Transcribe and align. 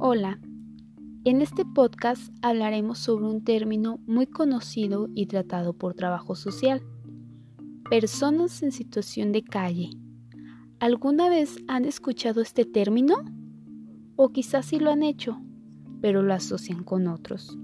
Hola, 0.00 0.38
en 1.24 1.42
este 1.42 1.64
podcast 1.64 2.32
hablaremos 2.40 3.00
sobre 3.00 3.24
un 3.24 3.42
término 3.42 3.98
muy 4.06 4.28
conocido 4.28 5.08
y 5.16 5.26
tratado 5.26 5.72
por 5.72 5.94
trabajo 5.94 6.36
social. 6.36 6.84
Personas 7.90 8.62
en 8.62 8.70
situación 8.70 9.32
de 9.32 9.42
calle. 9.42 9.90
¿Alguna 10.78 11.28
vez 11.28 11.56
han 11.66 11.84
escuchado 11.84 12.42
este 12.42 12.64
término? 12.64 13.16
O 14.14 14.28
quizás 14.28 14.66
sí 14.66 14.78
lo 14.78 14.92
han 14.92 15.02
hecho, 15.02 15.40
pero 16.00 16.22
lo 16.22 16.32
asocian 16.32 16.84
con 16.84 17.08
otros. 17.08 17.58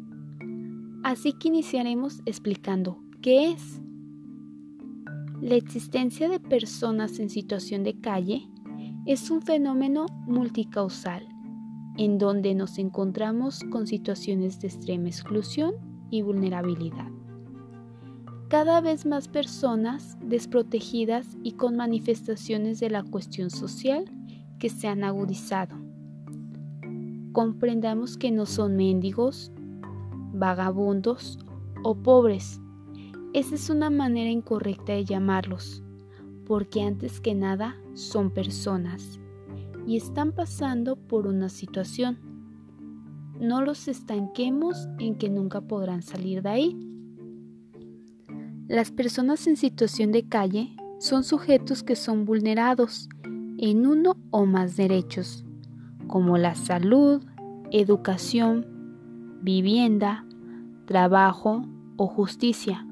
Así 1.04 1.34
que 1.34 1.46
iniciaremos 1.46 2.20
explicando 2.26 2.98
qué 3.22 3.52
es. 3.52 3.80
La 5.40 5.54
existencia 5.54 6.28
de 6.28 6.40
personas 6.40 7.20
en 7.20 7.30
situación 7.30 7.84
de 7.84 8.00
calle 8.00 8.50
es 9.06 9.30
un 9.30 9.40
fenómeno 9.40 10.06
multicausal 10.26 11.28
en 11.96 12.18
donde 12.18 12.54
nos 12.54 12.78
encontramos 12.78 13.60
con 13.70 13.86
situaciones 13.86 14.60
de 14.60 14.68
extrema 14.68 15.08
exclusión 15.08 15.74
y 16.10 16.22
vulnerabilidad. 16.22 17.08
Cada 18.48 18.80
vez 18.80 19.06
más 19.06 19.28
personas 19.28 20.16
desprotegidas 20.20 21.26
y 21.42 21.52
con 21.52 21.76
manifestaciones 21.76 22.80
de 22.80 22.90
la 22.90 23.02
cuestión 23.02 23.50
social 23.50 24.04
que 24.58 24.68
se 24.68 24.86
han 24.86 25.02
agudizado. 25.02 25.76
Comprendamos 27.32 28.16
que 28.16 28.30
no 28.30 28.46
son 28.46 28.76
mendigos, 28.76 29.50
vagabundos 30.32 31.38
o 31.82 31.96
pobres. 31.96 32.60
Esa 33.32 33.56
es 33.56 33.70
una 33.70 33.90
manera 33.90 34.30
incorrecta 34.30 34.92
de 34.92 35.04
llamarlos, 35.04 35.82
porque 36.46 36.82
antes 36.82 37.20
que 37.20 37.34
nada 37.34 37.76
son 37.94 38.30
personas 38.30 39.18
y 39.86 39.96
están 39.96 40.32
pasando 40.32 40.96
por 40.96 41.26
una 41.26 41.48
situación. 41.48 42.18
No 43.40 43.62
los 43.62 43.88
estanquemos 43.88 44.88
en 44.98 45.16
que 45.16 45.28
nunca 45.28 45.60
podrán 45.60 46.02
salir 46.02 46.42
de 46.42 46.48
ahí. 46.48 46.90
Las 48.68 48.90
personas 48.90 49.46
en 49.46 49.56
situación 49.56 50.12
de 50.12 50.26
calle 50.26 50.74
son 50.98 51.24
sujetos 51.24 51.82
que 51.82 51.96
son 51.96 52.24
vulnerados 52.24 53.08
en 53.58 53.86
uno 53.86 54.16
o 54.30 54.46
más 54.46 54.76
derechos, 54.76 55.44
como 56.06 56.38
la 56.38 56.54
salud, 56.54 57.22
educación, 57.70 58.66
vivienda, 59.42 60.24
trabajo 60.86 61.66
o 61.96 62.06
justicia. 62.06 62.86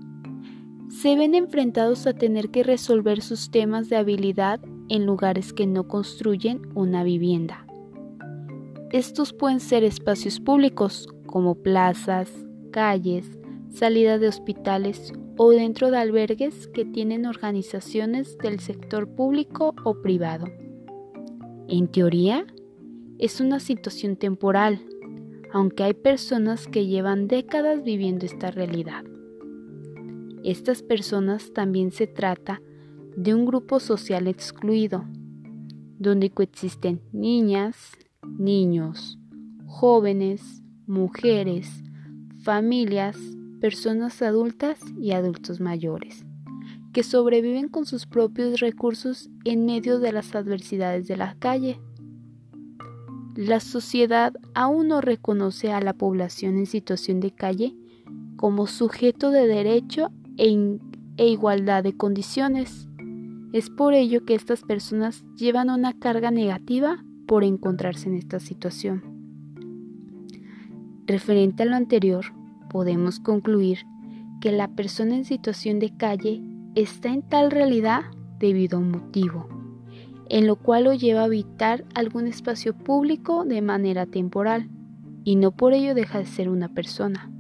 Se 0.89 1.17
ven 1.17 1.35
enfrentados 1.35 2.07
a 2.07 2.13
tener 2.13 2.51
que 2.51 2.63
resolver 2.63 3.23
sus 3.23 3.51
temas 3.51 3.89
de 3.89 3.97
habilidad 3.97 4.61
en 4.93 5.07
lugares 5.07 5.55
que 5.55 5.67
no 5.67 5.89
construyen 5.89 6.61
una 6.75 7.03
vivienda. 7.03 7.67
Estos 8.91 9.33
pueden 9.33 9.59
ser 9.59 9.85
espacios 9.85 10.39
públicos 10.39 11.09
como 11.25 11.55
plazas, 11.55 12.31
calles, 12.73 13.39
salida 13.71 14.19
de 14.19 14.29
hospitales 14.29 15.15
o 15.39 15.49
dentro 15.49 15.91
de 15.91 15.97
albergues 15.97 16.69
que 16.69 16.85
tienen 16.85 17.25
organizaciones 17.25 18.37
del 18.37 18.61
sector 18.61 19.09
público 19.09 19.75
o 19.83 20.03
privado. 20.03 20.45
En 21.69 21.89
teoría, 21.89 22.45
es 23.19 23.41
una 23.41 23.61
situación 23.61 24.17
temporal, 24.17 24.83
aunque 25.55 25.85
hay 25.85 25.95
personas 25.95 26.67
que 26.67 26.85
llevan 26.85 27.29
décadas 27.29 27.83
viviendo 27.83 28.27
esta 28.27 28.51
realidad. 28.51 29.05
Estas 30.45 30.83
personas 30.83 31.51
también 31.55 31.93
se 31.93 32.07
trata 32.07 32.61
de 33.17 33.35
un 33.35 33.47
grupo 33.47 33.81
social 33.81 34.27
excluido, 34.27 35.05
donde 35.99 36.31
coexisten 36.31 37.01
niñas, 37.13 37.93
niños, 38.39 39.19
jóvenes, 39.67 40.63
mujeres, 40.87 41.83
familias, 42.43 43.17
personas 43.61 44.21
adultas 44.23 44.81
y 45.01 45.13
adultos 45.13 45.61
mayores, 45.61 46.25
que 46.93 47.03
sobreviven 47.03 47.69
con 47.69 47.87
sus 47.87 48.07
propios 48.07 48.61
recursos 48.61 49.31
en 49.45 49.65
medio 49.65 49.99
de 49.99 50.13
las 50.13 50.35
adversidades 50.35 51.07
de 51.07 51.17
la 51.17 51.37
calle. 51.39 51.81
La 53.37 53.61
sociedad 53.61 54.35
aún 54.55 54.89
no 54.89 55.01
reconoce 55.01 55.73
a 55.73 55.81
la 55.81 55.95
población 55.95 56.59
en 56.59 56.67
situación 56.67 57.21
de 57.21 57.31
calle 57.31 57.75
como 58.37 58.67
sujeto 58.67 59.31
de 59.31 59.47
derecho 59.47 60.11
e, 60.37 60.79
e 61.17 61.29
igualdad 61.29 61.85
de 61.85 61.97
condiciones. 61.97 62.89
Es 63.53 63.69
por 63.69 63.93
ello 63.93 64.25
que 64.25 64.35
estas 64.35 64.63
personas 64.63 65.25
llevan 65.37 65.69
una 65.69 65.93
carga 65.93 66.31
negativa 66.31 67.05
por 67.27 67.45
encontrarse 67.45 68.09
en 68.09 68.15
esta 68.15 68.41
situación. 68.41 69.03
Referente 71.07 71.63
a 71.63 71.67
lo 71.67 71.77
anterior, 71.77 72.25
podemos 72.71 73.21
concluir 73.21 73.81
que 74.41 74.53
la 74.53 74.69
persona 74.69 75.17
en 75.17 75.27
situación 75.27 75.79
de 75.81 75.95
calle 75.95 76.41
está 76.75 77.11
en 77.11 77.23
tal 77.23 77.51
realidad 77.51 78.05
debido 78.39 78.79
a 78.79 78.81
un 78.81 78.91
motivo, 78.91 79.49
en 80.31 80.47
lo 80.47 80.57
cual 80.57 80.85
lo 80.85 80.95
lleva 80.95 81.21
a 81.21 81.25
habitar 81.25 81.85
algún 81.95 82.27
espacio 82.27 82.73
público 82.73 83.45
de 83.45 83.61
manera 83.61 84.07
temporal, 84.07 84.71
y 85.25 85.37
no 85.37 85.53
por 85.53 85.75
ello 85.75 85.95
deja 85.95 86.19
de 86.19 86.27
ser 86.27 86.49
una 86.49 86.69
persona, 86.73 87.31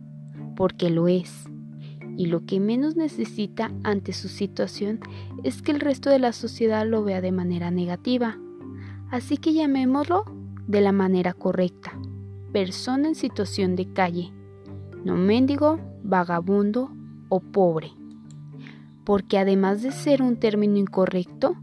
porque 0.56 0.90
lo 0.90 1.08
es 1.08 1.46
y 2.16 2.26
lo 2.26 2.44
que 2.44 2.60
menos 2.60 2.96
necesita 2.96 3.70
ante 3.84 4.12
su 4.12 4.28
situación 4.28 5.00
es 5.42 5.62
que 5.62 5.72
el 5.72 5.80
resto 5.80 6.10
de 6.10 6.18
la 6.18 6.32
sociedad 6.32 6.86
lo 6.86 7.02
vea 7.04 7.20
de 7.20 7.32
manera 7.32 7.70
negativa. 7.70 8.38
Así 9.10 9.36
que 9.36 9.52
llamémoslo 9.52 10.24
de 10.66 10.80
la 10.80 10.92
manera 10.92 11.32
correcta. 11.32 11.92
Persona 12.52 13.08
en 13.08 13.14
situación 13.14 13.76
de 13.76 13.92
calle, 13.92 14.32
no 15.04 15.16
mendigo, 15.16 15.80
vagabundo 16.02 16.90
o 17.28 17.40
pobre. 17.40 17.92
Porque 19.04 19.38
además 19.38 19.82
de 19.82 19.90
ser 19.90 20.22
un 20.22 20.36
término 20.36 20.76
incorrecto, 20.76 21.56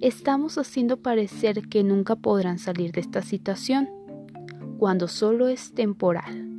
estamos 0.00 0.58
haciendo 0.58 0.98
parecer 0.98 1.68
que 1.68 1.82
nunca 1.82 2.16
podrán 2.16 2.58
salir 2.58 2.92
de 2.92 3.00
esta 3.00 3.22
situación, 3.22 3.88
cuando 4.78 5.08
solo 5.08 5.48
es 5.48 5.72
temporal. 5.72 6.55